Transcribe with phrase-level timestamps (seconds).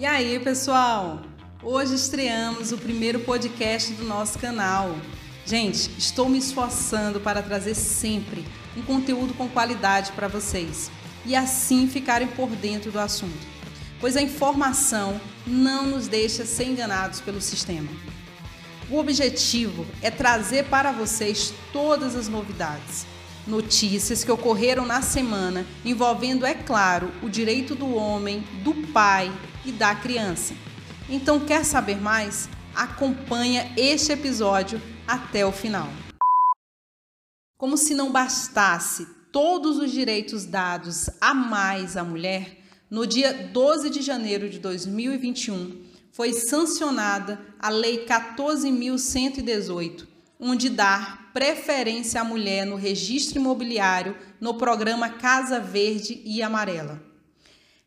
[0.00, 1.20] E aí, pessoal?
[1.62, 4.96] Hoje estreamos o primeiro podcast do nosso canal.
[5.44, 8.42] Gente, estou me esforçando para trazer sempre
[8.74, 10.90] um conteúdo com qualidade para vocês
[11.26, 13.46] e assim ficarem por dentro do assunto,
[14.00, 17.90] pois a informação não nos deixa ser enganados pelo sistema.
[18.88, 23.04] O objetivo é trazer para vocês todas as novidades,
[23.46, 29.30] notícias que ocorreram na semana envolvendo, é claro, o direito do homem, do pai
[29.64, 30.54] e da criança.
[31.08, 32.48] Então, quer saber mais?
[32.74, 35.88] Acompanha este episódio até o final.
[37.58, 42.58] Como se não bastasse todos os direitos dados a mais à mulher,
[42.90, 50.06] no dia 12 de janeiro de 2021 foi sancionada a Lei 14.118,
[50.38, 57.09] onde dá preferência à mulher no registro imobiliário no programa Casa Verde e Amarela.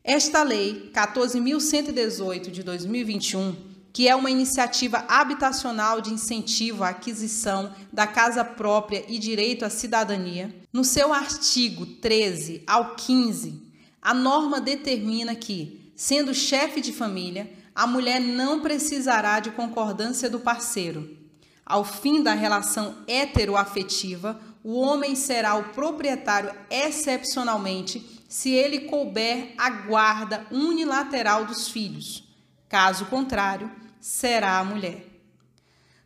[0.06, 3.56] Esta lei 14.118 de 2021,
[3.94, 9.70] que é uma iniciativa habitacional de incentivo à aquisição da casa própria e direito à
[9.70, 13.64] cidadania, no seu artigo 13 ao 15,
[14.02, 20.42] a norma determina que, sendo chefe de família, a mulher não precisará de concordância do
[20.42, 21.18] parceiro.
[21.66, 29.70] Ao fim da relação heteroafetiva, o homem será o proprietário excepcionalmente se ele couber a
[29.70, 32.24] guarda unilateral dos filhos.
[32.68, 35.06] Caso contrário, será a mulher.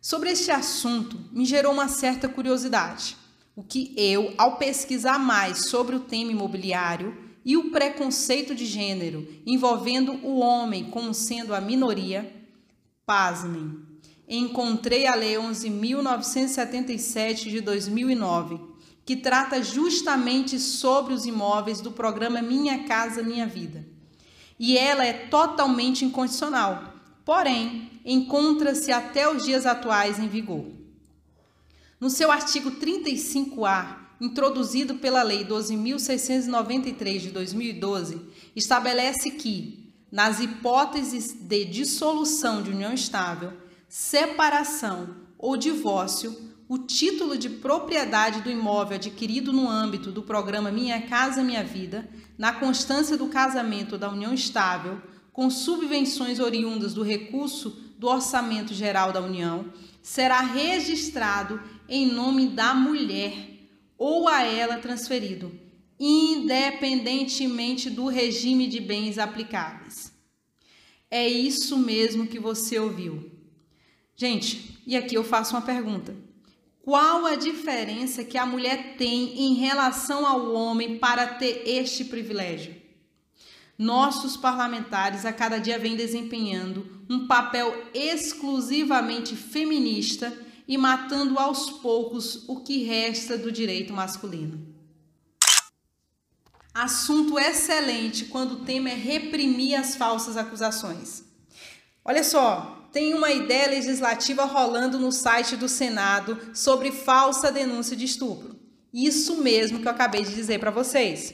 [0.02, 3.16] Sobre este assunto, me gerou uma certa curiosidade,
[3.55, 9.25] o que eu, ao pesquisar mais sobre o tema imobiliário e o preconceito de gênero
[9.45, 12.30] envolvendo o homem como sendo a minoria,
[13.05, 13.80] pasmem,
[14.28, 18.75] encontrei a Lei 11.977 de 2009
[19.08, 23.88] que trata justamente sobre os imóveis do programa Minha Casa Minha Vida.
[24.59, 30.65] E ela é totalmente incondicional, porém, encontra-se até os dias atuais em vigor.
[32.02, 38.21] No seu artigo 35A, introduzido pela Lei 12.693 de 2012,
[38.58, 43.53] estabelece que, nas hipóteses de dissolução de união estável,
[43.87, 51.02] separação ou divórcio, o título de propriedade do imóvel adquirido no âmbito do programa Minha
[51.02, 55.02] Casa Minha Vida, na constância do casamento da união estável,
[55.32, 62.73] com subvenções oriundas do recurso do Orçamento Geral da União, será registrado em nome da
[62.73, 63.33] mulher
[63.98, 65.52] ou a ela transferido,
[65.98, 70.11] independentemente do regime de bens aplicáveis.
[71.10, 73.32] É isso mesmo que você ouviu.
[74.16, 76.27] Gente, e aqui eu faço uma pergunta.
[76.87, 82.81] Qual a diferença que a mulher tem em relação ao homem para ter este privilégio?
[83.77, 90.33] Nossos parlamentares a cada dia vêm desempenhando um papel exclusivamente feminista
[90.65, 94.73] e matando aos poucos o que resta do direito masculino.
[96.73, 101.26] Assunto excelente quando o tema é reprimir as falsas acusações.
[102.05, 108.05] Olha só, tem uma ideia legislativa rolando no site do Senado sobre falsa denúncia de
[108.05, 108.59] estupro.
[108.91, 111.31] Isso mesmo que eu acabei de dizer para vocês.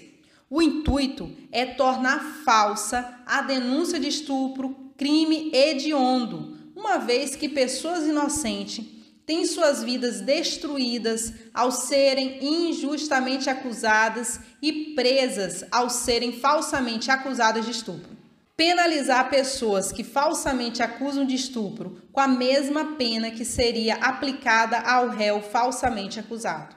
[0.49, 8.05] O intuito é tornar falsa a denúncia de estupro crime hediondo, uma vez que pessoas
[8.05, 8.85] inocentes
[9.25, 17.71] têm suas vidas destruídas ao serem injustamente acusadas e presas ao serem falsamente acusadas de
[17.71, 18.12] estupro
[18.55, 25.09] penalizar pessoas que falsamente acusam de estupro com a mesma pena que seria aplicada ao
[25.09, 26.75] réu falsamente acusado.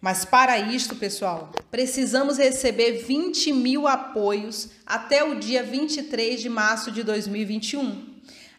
[0.00, 6.90] Mas para isto, pessoal, precisamos receber 20 mil apoios até o dia 23 de março
[6.90, 8.10] de 2021.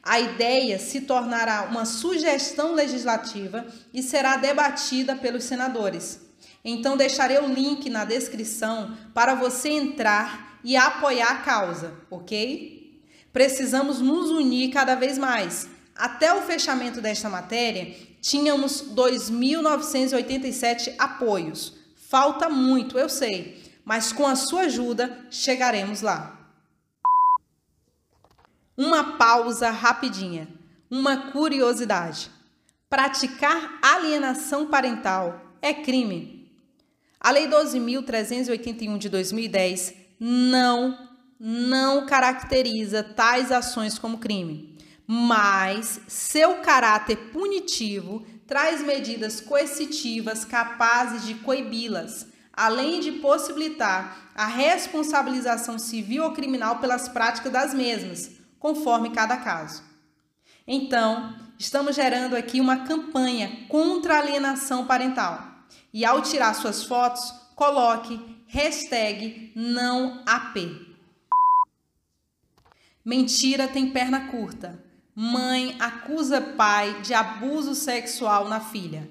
[0.01, 6.21] A ideia se tornará uma sugestão legislativa e será debatida pelos senadores.
[6.63, 13.01] Então, deixarei o link na descrição para você entrar e apoiar a causa, ok?
[13.31, 15.67] Precisamos nos unir cada vez mais.
[15.95, 21.73] Até o fechamento desta matéria, tínhamos 2.987 apoios.
[21.95, 26.39] Falta muito, eu sei, mas com a sua ajuda chegaremos lá.
[28.77, 30.47] Uma pausa rapidinha.
[30.89, 32.31] Uma curiosidade.
[32.89, 36.49] Praticar alienação parental é crime.
[37.19, 40.97] A Lei 12.381 de 2010 não,
[41.37, 51.35] não caracteriza tais ações como crime, mas seu caráter punitivo traz medidas coercitivas capazes de
[51.35, 59.35] coibi-las, além de possibilitar a responsabilização civil ou criminal pelas práticas das mesmas, conforme cada
[59.35, 59.83] caso.
[60.65, 65.65] Então, estamos gerando aqui uma campanha contra a alienação parental.
[65.93, 70.57] E ao tirar suas fotos, coloque hashtag não AP.
[73.03, 74.79] Mentira tem perna curta.
[75.15, 79.09] Mãe acusa pai de abuso sexual na filha.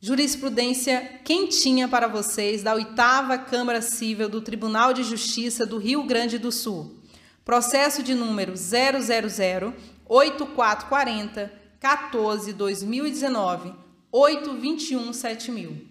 [0.00, 6.36] Jurisprudência quentinha para vocês da oitava Câmara Civil do Tribunal de Justiça do Rio Grande
[6.36, 6.98] do Sul.
[7.44, 9.72] Processo de número 000
[10.04, 13.72] 8440 14 2019
[14.10, 15.89] 821 7000.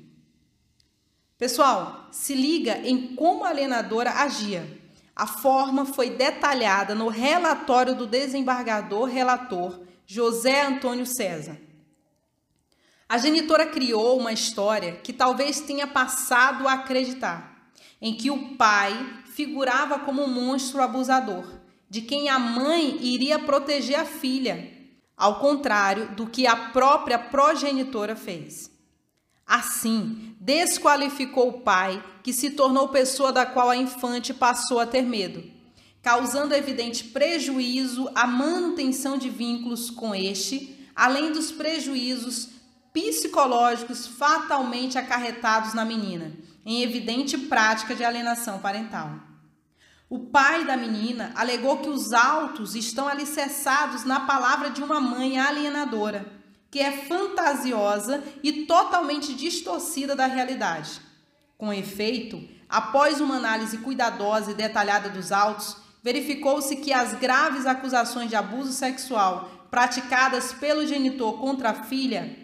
[1.40, 4.78] Pessoal, se liga em como a alienadora agia.
[5.16, 11.58] A forma foi detalhada no relatório do desembargador relator José Antônio César.
[13.08, 17.72] A genitora criou uma história que talvez tenha passado a acreditar,
[18.02, 18.94] em que o pai
[19.34, 21.46] figurava como um monstro abusador,
[21.90, 24.74] de quem a mãe iria proteger a filha,
[25.16, 28.69] ao contrário do que a própria progenitora fez.
[29.50, 35.02] Assim, desqualificou o pai, que se tornou pessoa da qual a infante passou a ter
[35.02, 35.44] medo,
[36.04, 42.50] causando evidente prejuízo à manutenção de vínculos com este, além dos prejuízos
[42.94, 46.32] psicológicos fatalmente acarretados na menina,
[46.64, 49.16] em evidente prática de alienação parental.
[50.08, 55.40] O pai da menina alegou que os autos estão alicerçados na palavra de uma mãe
[55.40, 56.39] alienadora
[56.72, 61.02] que é fantasiosa e totalmente distorcida da realidade.
[61.58, 68.30] Com efeito, após uma análise cuidadosa e detalhada dos autos, verificou-se que as graves acusações
[68.30, 72.36] de abuso sexual praticadas pelo genitor contra a filha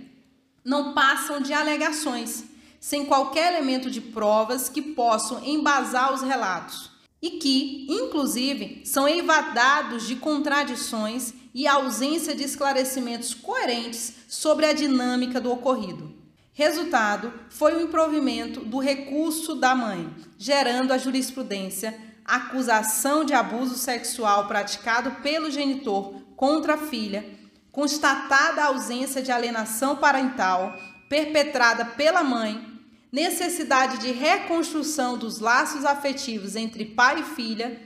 [0.63, 2.43] não passam de alegações,
[2.79, 6.91] sem qualquer elemento de provas que possam embasar os relatos
[7.21, 15.39] e que, inclusive, são evadados de contradições e ausência de esclarecimentos coerentes sobre a dinâmica
[15.39, 16.13] do ocorrido.
[16.51, 24.47] Resultado foi o improvimento do recurso da mãe, gerando a jurisprudência acusação de abuso sexual
[24.47, 27.23] praticado pelo genitor contra a filha,
[27.71, 30.75] constatada a ausência de alienação parental
[31.07, 32.67] perpetrada pela mãe,
[33.11, 37.79] necessidade de reconstrução dos laços afetivos entre pai e filha,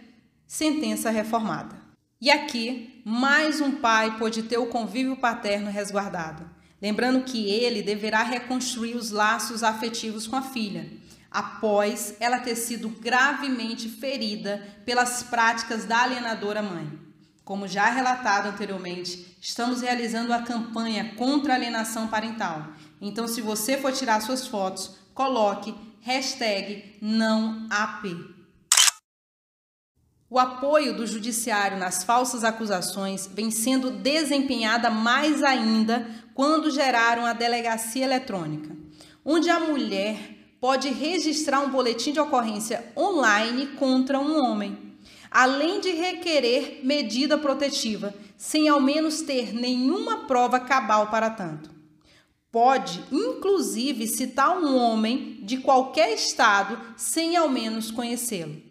[0.47, 1.79] sentença reformada.
[2.21, 6.47] E aqui, mais um pai pode ter o convívio paterno resguardado,
[6.79, 10.87] lembrando que ele deverá reconstruir os laços afetivos com a filha,
[11.31, 16.87] após ela ter sido gravemente ferida pelas práticas da alienadora mãe.
[17.43, 22.73] Como já relatado anteriormente, estamos realizando a campanha contra a alienação parental.
[23.01, 27.67] Então, se você for tirar suas fotos, coloque hashtag não.
[30.31, 37.33] O apoio do judiciário nas falsas acusações vem sendo desempenhada mais ainda quando geraram a
[37.33, 38.77] delegacia eletrônica,
[39.25, 44.77] onde a mulher pode registrar um boletim de ocorrência online contra um homem,
[45.31, 51.71] além de requerer medida protetiva, sem ao menos ter nenhuma prova cabal para tanto.
[52.51, 58.68] Pode, inclusive, citar um homem de qualquer estado sem ao menos conhecê-lo.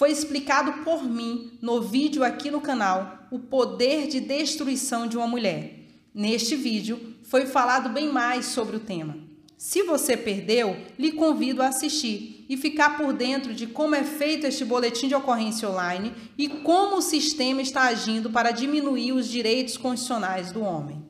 [0.00, 5.26] Foi explicado por mim no vídeo aqui no canal o poder de destruição de uma
[5.26, 5.90] mulher.
[6.14, 9.18] Neste vídeo foi falado bem mais sobre o tema.
[9.58, 14.46] Se você perdeu, lhe convido a assistir e ficar por dentro de como é feito
[14.46, 19.76] este boletim de ocorrência online e como o sistema está agindo para diminuir os direitos
[19.76, 21.04] constitucionais do homem.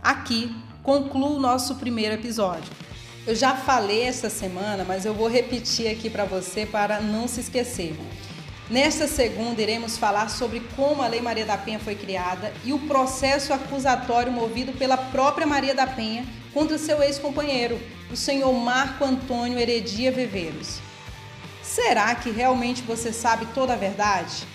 [0.00, 0.50] Aqui
[0.82, 2.72] concluo o nosso primeiro episódio.
[3.24, 7.38] Eu já falei essa semana, mas eu vou repetir aqui para você para não se
[7.38, 7.94] esquecer.
[8.68, 12.80] Nesta segunda, iremos falar sobre como a Lei Maria da Penha foi criada e o
[12.80, 19.58] processo acusatório movido pela própria Maria da Penha contra seu ex-companheiro, o senhor Marco Antônio
[19.58, 20.80] Heredia Viveiros.
[21.62, 24.48] Será que realmente você sabe toda a verdade?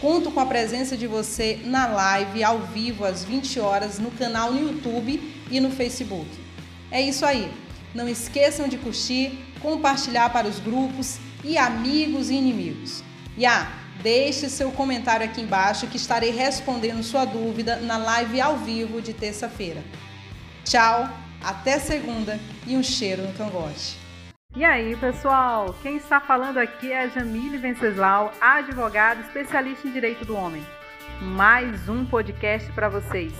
[0.00, 4.50] Conto com a presença de você na live ao vivo às 20 horas no canal
[4.50, 6.26] no YouTube e no Facebook.
[6.90, 7.52] É isso aí.
[7.94, 13.02] Não esqueçam de curtir, compartilhar para os grupos e amigos e inimigos.
[13.36, 13.66] E ah,
[14.02, 19.12] deixe seu comentário aqui embaixo que estarei respondendo sua dúvida na live ao vivo de
[19.12, 19.82] terça-feira.
[20.64, 21.08] Tchau,
[21.42, 23.98] até segunda e um cheiro no cangote.
[24.54, 25.74] E aí, pessoal?
[25.82, 30.64] Quem está falando aqui é a Jamile Venceslau, advogada especialista em direito do homem.
[31.20, 33.32] Mais um podcast para vocês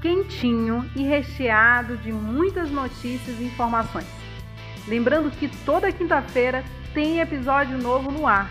[0.00, 4.06] quentinho e recheado de muitas notícias e informações.
[4.86, 6.62] Lembrando que toda quinta-feira
[6.94, 8.50] tem episódio novo no ar.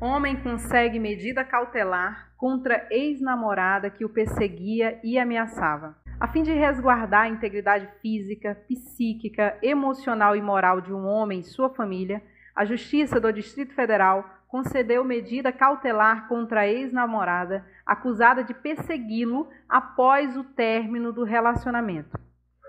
[0.00, 5.94] Homem consegue medida cautelar contra ex-namorada que o perseguia e ameaçava.
[6.18, 11.44] A fim de resguardar a integridade física, psíquica, emocional e moral de um homem e
[11.44, 12.22] sua família,
[12.54, 20.36] a Justiça do Distrito Federal concedeu medida cautelar contra a ex-namorada acusada de persegui-lo após
[20.36, 22.18] o término do relacionamento.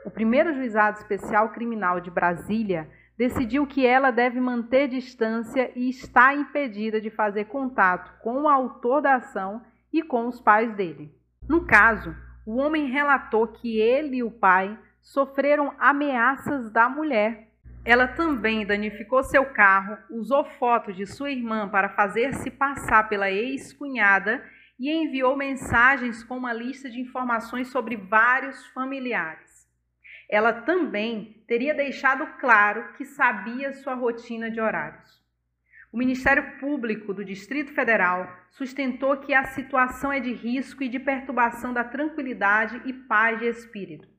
[0.05, 6.33] O primeiro juizado especial criminal de Brasília decidiu que ela deve manter distância e está
[6.33, 9.61] impedida de fazer contato com o autor da ação
[9.91, 11.13] e com os pais dele.
[11.47, 17.50] No caso, o homem relatou que ele e o pai sofreram ameaças da mulher.
[17.83, 24.43] Ela também danificou seu carro, usou fotos de sua irmã para fazer-se passar pela ex-cunhada
[24.79, 29.67] e enviou mensagens com uma lista de informações sobre vários familiares.
[30.29, 35.19] Ela também teria deixado claro que sabia sua rotina de horários.
[35.91, 40.99] O Ministério Público do Distrito Federal sustentou que a situação é de risco e de
[40.99, 44.10] perturbação da tranquilidade e paz de espírito.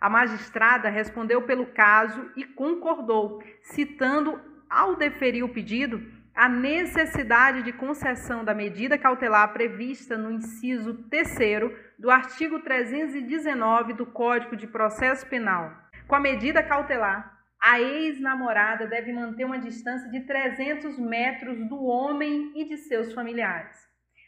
[0.00, 6.00] A magistrada respondeu pelo caso e concordou, citando, ao deferir o pedido,
[6.34, 14.04] a necessidade de concessão da medida cautelar prevista no inciso 3 do artigo 319 do
[14.04, 15.72] Código de Processo Penal.
[16.06, 22.52] Com a medida cautelar, a ex-namorada deve manter uma distância de 300 metros do homem
[22.54, 23.74] e de seus familiares.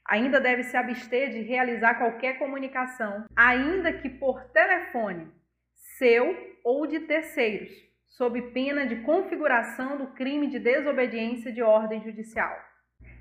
[0.08, 5.30] Ainda deve se abster de realizar qualquer comunicação, ainda que por telefone,
[5.98, 7.72] seu ou de terceiros,
[8.06, 12.56] sob pena de configuração do crime de desobediência de ordem judicial.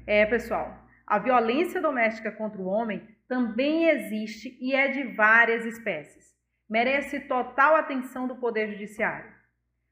[0.05, 6.35] É, pessoal, a violência doméstica contra o homem também existe e é de várias espécies.
[6.69, 9.31] Merece total atenção do Poder Judiciário.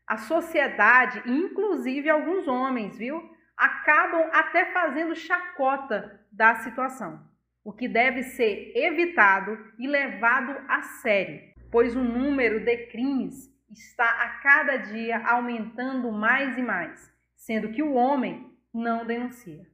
[0.07, 3.21] A sociedade, inclusive alguns homens, viu,
[3.57, 7.25] acabam até fazendo chacota da situação,
[7.63, 14.05] o que deve ser evitado e levado a sério, pois o número de crimes está
[14.05, 19.65] a cada dia aumentando mais e mais, sendo que o homem não denuncia.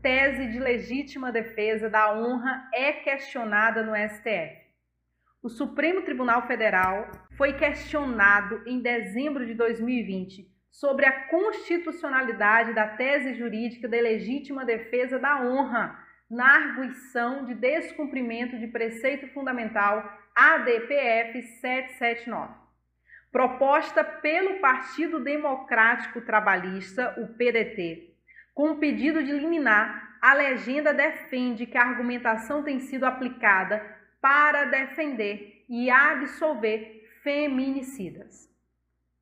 [0.00, 4.68] Tese de legítima defesa da honra é questionada no STF.
[5.42, 13.34] O Supremo Tribunal Federal foi questionado em dezembro de 2020 sobre a constitucionalidade da tese
[13.34, 15.98] jurídica de legítima defesa da honra
[16.30, 20.04] na arguição de descumprimento de preceito fundamental
[20.40, 22.54] ADPF 779,
[23.32, 28.14] proposta pelo Partido Democrático Trabalhista, o PDT,
[28.54, 33.84] com o pedido de liminar, a legenda defende que a argumentação tem sido aplicada
[34.20, 38.48] para defender e absolver feminicidas.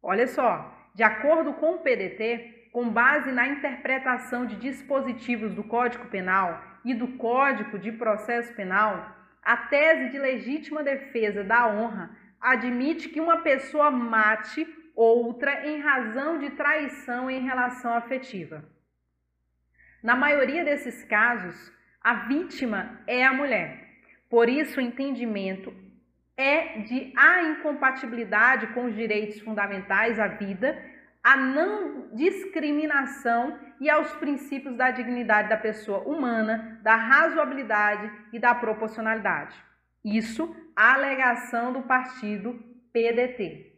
[0.03, 6.09] Olha só, de acordo com o PDT, com base na interpretação de dispositivos do Código
[6.09, 12.11] Penal e do Código de Processo Penal, a tese de legítima defesa da honra
[12.41, 18.65] admite que uma pessoa mate outra em razão de traição em relação afetiva.
[20.03, 21.73] Na maioria desses casos,
[22.03, 23.87] a vítima é a mulher.
[24.29, 25.73] Por isso, o entendimento
[26.37, 30.77] é de a incompatibilidade com os direitos fundamentais à vida,
[31.27, 38.55] a não discriminação e aos princípios da dignidade da pessoa humana, da razoabilidade e da
[38.55, 39.57] proporcionalidade.
[40.05, 42.57] Isso a alegação do partido
[42.93, 43.75] PDT.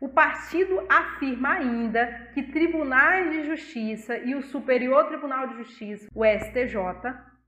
[0.00, 6.24] O partido afirma ainda que tribunais de justiça e o Superior Tribunal de Justiça, o
[6.24, 6.78] STJ,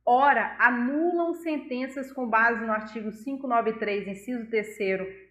[0.05, 4.79] ora anulam sentenças com base no artigo 593, inciso 3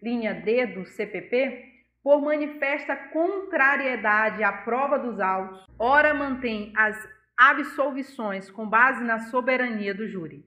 [0.02, 1.75] linha D do CPP,
[2.06, 6.96] por manifesta contrariedade à prova dos autos, ora mantém as
[7.36, 10.46] absolvições com base na soberania do júri.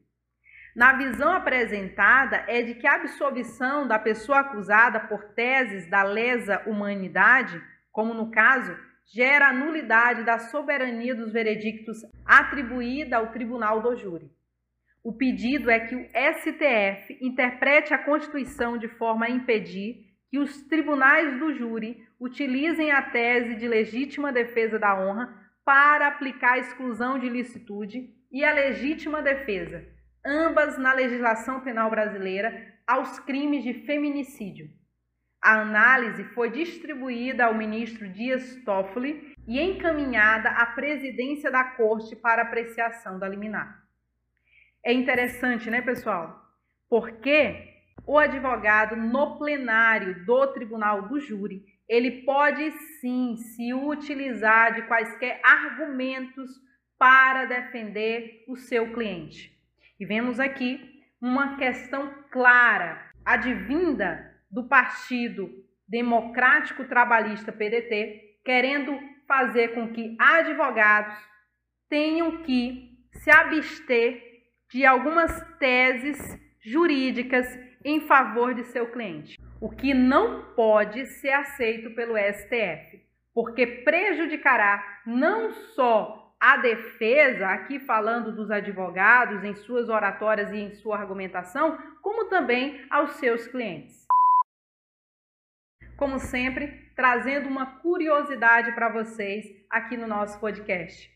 [0.77, 6.63] Na visão apresentada é de que a absolvição da pessoa acusada por teses da lesa
[6.65, 7.61] humanidade,
[7.91, 8.77] como no caso,
[9.13, 14.31] gera a nulidade da soberania dos veredictos atribuída ao tribunal do júri.
[15.03, 20.63] O pedido é que o STF interprete a Constituição de forma a impedir que os
[20.63, 27.19] tribunais do júri utilizem a tese de legítima defesa da honra para aplicar a exclusão
[27.19, 29.85] de licitude e a legítima defesa,
[30.25, 34.71] ambas na legislação penal brasileira, aos crimes de feminicídio.
[35.43, 42.43] A análise foi distribuída ao ministro Dias Toffoli e encaminhada à presidência da Corte para
[42.43, 43.83] apreciação da liminar.
[44.85, 46.45] É interessante, né, pessoal?
[46.89, 54.83] Porque o advogado no plenário do tribunal do júri, ele pode sim se utilizar de
[54.83, 56.51] quaisquer argumentos
[56.99, 59.57] para defender o seu cliente.
[59.99, 60.81] E vemos aqui
[61.21, 65.51] uma questão clara, advinda do Partido
[65.87, 71.17] Democrático Trabalhista PDT, querendo fazer com que advogados
[71.89, 74.23] tenham que se abster
[74.71, 76.19] de algumas teses
[76.61, 77.47] jurídicas
[77.85, 83.03] em favor de seu cliente, o que não pode ser aceito pelo STF,
[83.35, 90.71] porque prejudicará não só a defesa, aqui falando dos advogados em suas oratórias e em
[90.75, 94.07] sua argumentação, como também aos seus clientes.
[95.97, 101.11] Como sempre, trazendo uma curiosidade para vocês aqui no nosso podcast.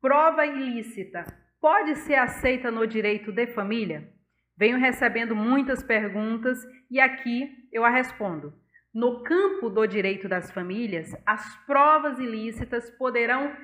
[0.00, 1.24] Prova ilícita
[1.58, 4.15] pode ser aceita no direito de família?
[4.58, 6.58] Venho recebendo muitas perguntas
[6.90, 8.54] e aqui eu a respondo.
[8.94, 13.54] No campo do direito das famílias, as provas ilícitas poderão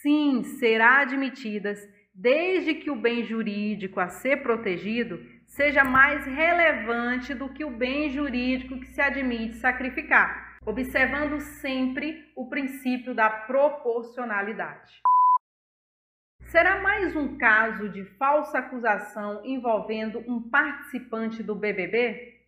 [0.00, 1.78] sim ser admitidas
[2.14, 8.08] desde que o bem jurídico a ser protegido seja mais relevante do que o bem
[8.08, 15.02] jurídico que se admite sacrificar, observando sempre o princípio da proporcionalidade.
[16.48, 22.40] Será mais um caso de falsa acusação envolvendo um participante do BBB?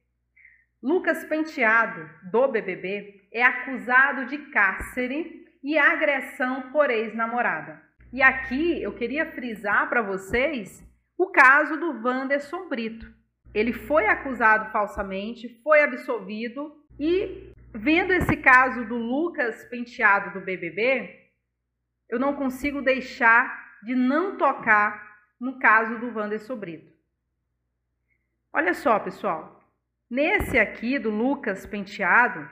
[0.83, 7.83] Lucas Penteado, do BBB, é acusado de cárcere e agressão por ex-namorada.
[8.11, 10.83] E aqui eu queria frisar para vocês
[11.19, 13.07] o caso do Wanderson Brito.
[13.53, 21.21] Ele foi acusado falsamente, foi absolvido e vendo esse caso do Lucas Penteado do BBB,
[22.09, 26.93] eu não consigo deixar de não tocar no caso do Wanderson Brito.
[28.53, 29.61] Olha só, pessoal.
[30.09, 32.49] Nesse aqui do Lucas Penteado,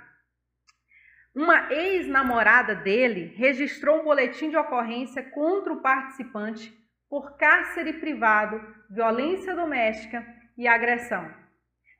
[1.34, 6.72] uma ex-namorada dele registrou um boletim de ocorrência contra o participante
[7.08, 10.26] por cárcere privado, violência doméstica
[10.56, 11.32] e agressão.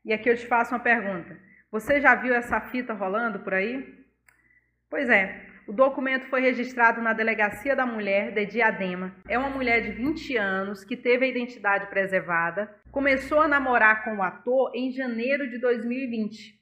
[0.04, 1.38] E aqui eu te faço uma pergunta.
[1.70, 4.06] Você já viu essa fita rolando por aí?
[4.88, 9.14] Pois é, o documento foi registrado na Delegacia da Mulher de Diadema.
[9.28, 12.74] É uma mulher de 20 anos que teve a identidade preservada.
[12.90, 16.58] Começou a namorar com o ator em janeiro de 2020.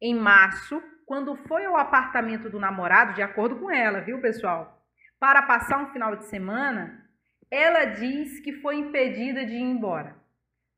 [0.00, 4.82] Em março, quando foi ao apartamento do namorado, de acordo com ela, viu, pessoal?
[5.20, 7.04] Para passar um final de semana,
[7.50, 10.16] ela diz que foi impedida de ir embora.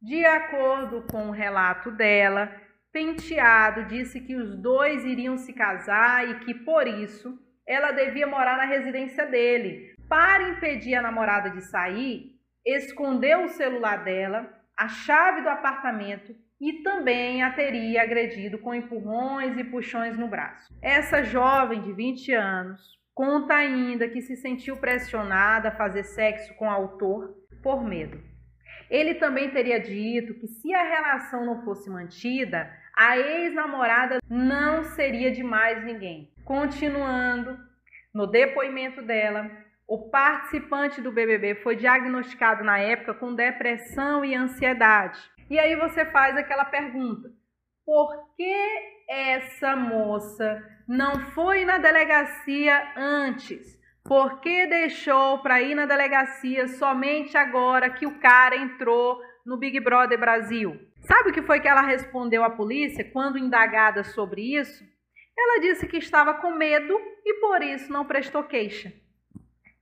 [0.03, 2.53] De acordo com o relato dela,
[2.93, 7.39] Penteado disse que os dois iriam se casar e que por isso
[7.71, 9.95] ela devia morar na residência dele.
[10.09, 12.33] Para impedir a namorada de sair,
[12.67, 19.57] escondeu o celular dela, a chave do apartamento e também a teria agredido com empurrões
[19.57, 20.75] e puxões no braço.
[20.83, 26.67] Essa jovem de 20 anos conta ainda que se sentiu pressionada a fazer sexo com
[26.67, 28.21] o autor por medo.
[28.91, 35.31] Ele também teria dito que se a relação não fosse mantida, a ex-namorada não seria
[35.31, 36.33] de mais ninguém.
[36.51, 37.57] Continuando,
[38.13, 39.49] no depoimento dela,
[39.87, 45.17] o participante do BBB foi diagnosticado na época com depressão e ansiedade.
[45.49, 47.31] E aí você faz aquela pergunta:
[47.87, 48.67] por que
[49.09, 53.79] essa moça não foi na delegacia antes?
[54.03, 59.79] Por que deixou para ir na delegacia somente agora que o cara entrou no Big
[59.79, 60.81] Brother Brasil?
[60.99, 64.90] Sabe o que foi que ela respondeu à polícia quando indagada sobre isso?
[65.41, 68.93] Ela disse que estava com medo e por isso não prestou queixa.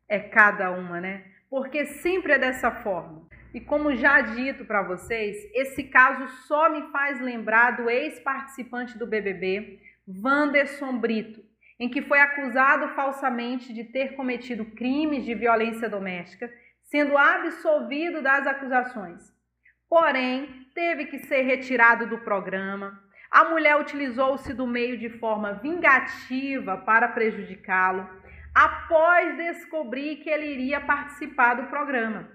[0.08, 1.24] É cada uma, né?
[1.50, 3.26] Porque sempre é dessa forma.
[3.52, 9.06] E como já dito para vocês, esse caso só me faz lembrar do ex-participante do
[9.06, 11.42] BBB, Wanderson Brito,
[11.80, 16.52] em que foi acusado falsamente de ter cometido crimes de violência doméstica,
[16.84, 19.36] sendo absolvido das acusações
[19.88, 23.02] porém teve que ser retirado do programa.
[23.30, 28.08] A mulher utilizou-se do meio de forma vingativa para prejudicá-lo,
[28.54, 32.28] após descobrir que ele iria participar do programa.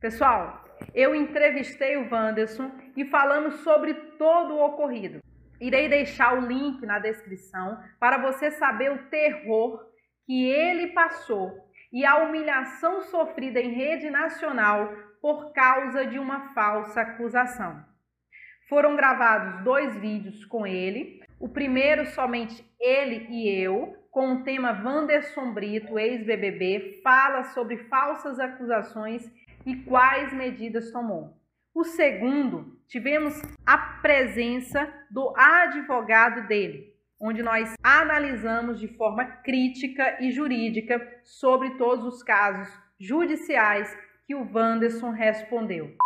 [0.00, 5.20] Pessoal, eu entrevistei o Wanderson e falamos sobre todo o ocorrido.
[5.60, 9.84] Irei deixar o link na descrição para você saber o terror
[10.24, 11.52] que ele passou
[11.92, 17.84] e a humilhação sofrida em rede nacional por causa de uma falsa acusação.
[18.68, 21.22] Foram gravados dois vídeos com ele.
[21.40, 28.38] O primeiro, somente ele e eu, com o tema Vanderson Brito, ex-BBB, fala sobre falsas
[28.38, 29.30] acusações
[29.64, 31.34] e quais medidas tomou.
[31.74, 40.30] O segundo tivemos a presença do advogado dele, onde nós analisamos de forma crítica e
[40.30, 42.68] jurídica sobre todos os casos
[43.00, 45.96] judiciais que o Wanderson respondeu.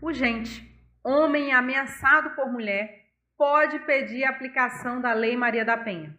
[0.00, 0.71] Urgente.
[1.04, 6.16] Homem ameaçado por mulher pode pedir a aplicação da Lei Maria da Penha.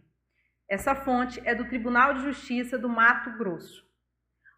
[0.69, 3.81] Essa fonte é do Tribunal de Justiça do Mato Grosso.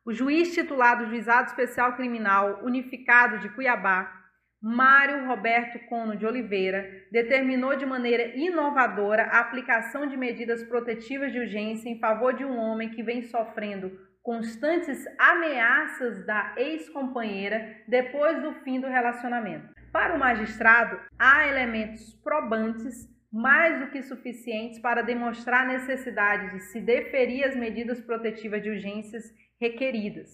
[0.04, 4.12] O juiz titular do Juizado Especial Criminal Unificado de Cuiabá,
[4.60, 11.38] Mário Roberto Cono de Oliveira, determinou de maneira inovadora a aplicação de medidas protetivas de
[11.38, 13.92] urgência em favor de um homem que vem sofrendo
[14.24, 19.75] constantes ameaças da ex-companheira depois do fim do relacionamento.
[19.95, 26.60] Para o magistrado, há elementos probantes mais do que suficientes para demonstrar a necessidade de
[26.63, 29.23] se deferir as medidas protetivas de urgências
[29.58, 30.31] requeridas,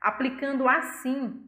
[0.00, 1.38] aplicando assim,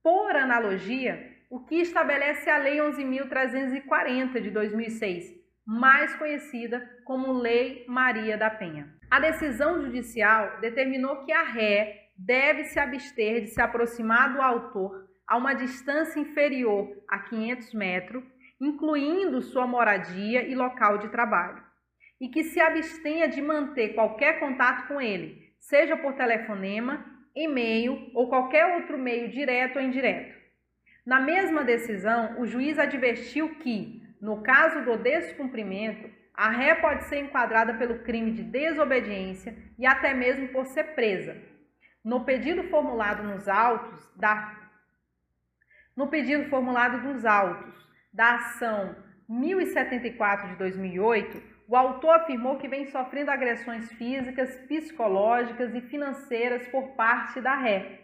[0.00, 5.34] por analogia, o que estabelece a Lei 11.340 de 2006,
[5.66, 8.88] mais conhecida como Lei Maria da Penha.
[9.10, 15.09] A decisão judicial determinou que a ré deve se abster de se aproximar do autor
[15.30, 18.24] a uma distância inferior a 500 metros
[18.60, 21.62] incluindo sua moradia e local de trabalho,
[22.20, 28.28] e que se abstenha de manter qualquer contato com ele, seja por telefonema, e-mail ou
[28.28, 30.36] qualquer outro meio direto ou indireto.
[31.06, 37.20] Na mesma decisão, o juiz advertiu que, no caso do descumprimento, a ré pode ser
[37.20, 41.40] enquadrada pelo crime de desobediência e até mesmo por ser presa.
[42.04, 44.69] No pedido formulado nos autos da
[46.00, 47.74] no pedido formulado dos autos
[48.10, 48.96] da ação
[49.28, 56.96] 1074 de 2008, o autor afirmou que vem sofrendo agressões físicas, psicológicas e financeiras por
[56.96, 58.00] parte da ré.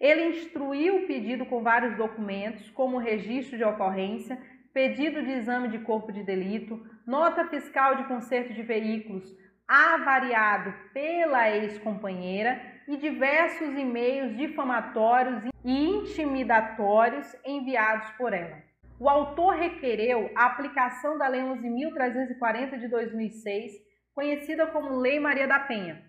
[0.00, 4.36] Ele instruiu o pedido com vários documentos, como registro de ocorrência,
[4.74, 9.32] pedido de exame de corpo de delito, nota fiscal de conserto de veículos
[9.68, 18.62] avariado pela ex-companheira e diversos e-mails difamatórios e intimidatórios enviados por ela.
[18.98, 23.72] O autor requereu a aplicação da Lei 11.340 de 2006,
[24.12, 26.02] conhecida como Lei Maria da Penha.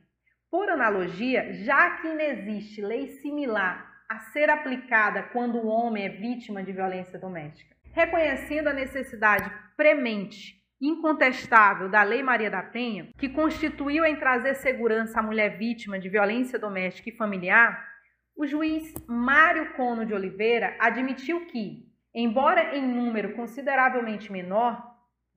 [0.50, 6.10] Por analogia, já que não existe lei similar a ser aplicada quando o homem é
[6.10, 13.30] vítima de violência doméstica, reconhecendo a necessidade premente, incontestável da Lei Maria da Penha, que
[13.30, 17.88] constituiu em trazer segurança à mulher vítima de violência doméstica e familiar,
[18.36, 24.84] o juiz Mário Cono de Oliveira admitiu que, Embora em número consideravelmente menor,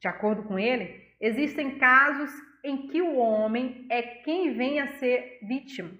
[0.01, 2.31] de acordo com ele, existem casos
[2.65, 5.91] em que o homem é quem vem a ser vítima.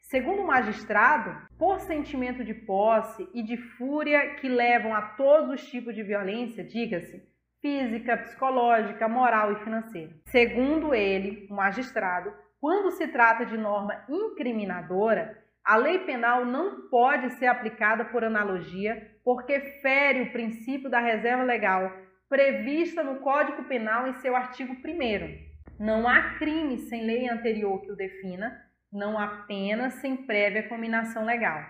[0.00, 5.70] Segundo o magistrado, por sentimento de posse e de fúria que levam a todos os
[5.70, 7.22] tipos de violência, diga-se,
[7.62, 10.12] física, psicológica, moral e financeira.
[10.26, 17.30] Segundo ele, o magistrado, quando se trata de norma incriminadora, a lei penal não pode
[17.34, 21.90] ser aplicada por analogia porque fere o princípio da reserva legal
[22.28, 25.84] prevista no Código Penal em seu artigo 1.
[25.84, 28.58] Não há crime sem lei anterior que o defina,
[28.90, 31.62] não há pena sem prévia combinação legal.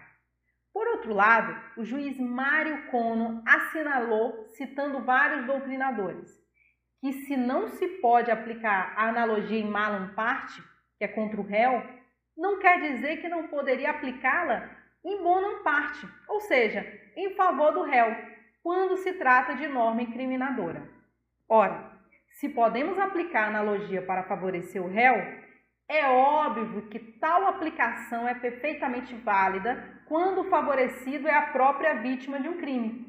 [0.73, 6.31] Por outro lado, o juiz Mário Cono assinalou, citando vários doutrinadores,
[7.01, 10.63] que se não se pode aplicar a analogia em malum parte,
[10.97, 11.83] que é contra o réu,
[12.37, 14.71] não quer dizer que não poderia aplicá-la
[15.05, 18.17] em bonum parte, ou seja, em favor do réu,
[18.63, 20.89] quando se trata de norma incriminadora.
[21.49, 21.93] Ora,
[22.31, 25.17] se podemos aplicar a analogia para favorecer o réu,
[25.96, 32.40] é óbvio que tal aplicação é perfeitamente válida quando o favorecido é a própria vítima
[32.40, 33.07] de um crime.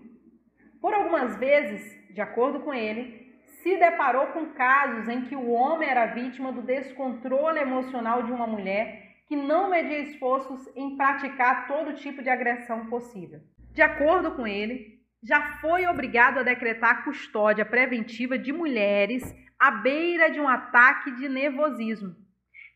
[0.82, 1.82] Por algumas vezes,
[2.14, 3.24] de acordo com ele,
[3.62, 8.46] se deparou com casos em que o homem era vítima do descontrole emocional de uma
[8.46, 13.40] mulher que não media esforços em praticar todo tipo de agressão possível.
[13.72, 19.24] De acordo com ele, já foi obrigado a decretar custódia preventiva de mulheres
[19.58, 22.14] à beira de um ataque de nervosismo,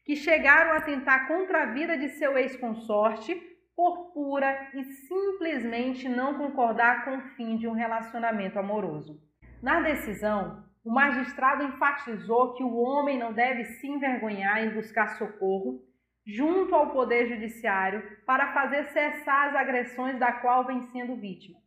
[0.07, 3.35] que chegaram a tentar contra a vida de seu ex-consorte
[3.75, 9.21] por pura e simplesmente não concordar com o fim de um relacionamento amoroso.
[9.61, 15.83] Na decisão, o magistrado enfatizou que o homem não deve se envergonhar em buscar socorro
[16.25, 21.59] junto ao Poder Judiciário para fazer cessar as agressões da qual vem sendo vítima.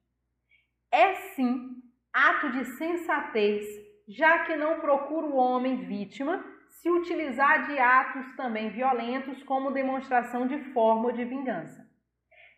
[0.90, 1.76] É sim
[2.10, 3.66] ato de sensatez,
[4.08, 6.42] já que não procura o homem vítima
[6.80, 11.86] se utilizar de atos também violentos como demonstração de forma de vingança.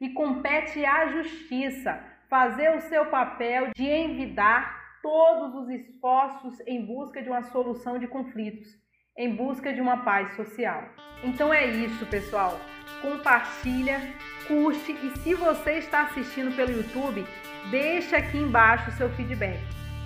[0.01, 7.21] E compete à justiça fazer o seu papel de envidar todos os esforços em busca
[7.21, 8.69] de uma solução de conflitos,
[9.19, 10.89] em busca de uma paz social.
[11.25, 12.59] Então é isso, pessoal.
[13.01, 14.01] Compartilha,
[14.47, 17.25] curte e se você está assistindo pelo YouTube,
[17.71, 19.59] deixa aqui embaixo o seu feedback.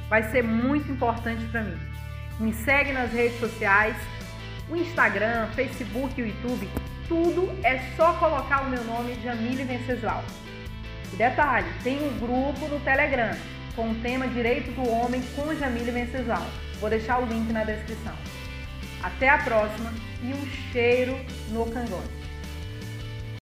[0.09, 1.96] Vai ser muito importante para mim.
[2.39, 3.97] Me segue nas redes sociais,
[4.69, 6.69] o Instagram, Facebook o YouTube,
[7.09, 10.23] tudo é só colocar o meu nome Jamile Venceslau.
[11.13, 13.35] E detalhe, tem um grupo no Telegram
[13.75, 16.47] com o tema Direito do Homem com Jamile Venceslau.
[16.79, 18.15] Vou deixar o link na descrição.
[19.03, 21.19] Até a próxima e um cheiro
[21.51, 22.16] no cangote.